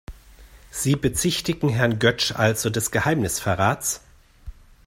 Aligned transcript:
Sie 0.71 0.95
bezichtigen 0.95 1.69
Herrn 1.69 1.99
Götsch 1.99 2.31
also 2.31 2.71
des 2.71 2.89
Geheimnisverrats? 2.89 4.01